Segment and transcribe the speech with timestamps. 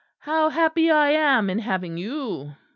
[0.21, 2.55] How happy I am in having you!'